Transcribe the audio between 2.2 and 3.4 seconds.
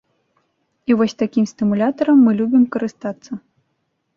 мы любім карыстацца!